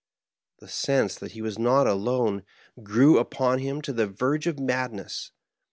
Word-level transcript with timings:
The 0.57 0.67
sense 0.67 1.13
that 1.13 1.33
he 1.33 1.43
was 1.43 1.59
not 1.59 1.85
alone 1.85 2.41
grew 2.81 3.19
upon 3.19 3.59
him 3.59 3.83
to 3.83 3.93
the 3.93 4.07
verge 4.07 4.47
of 4.47 4.57
madness. 4.59 5.31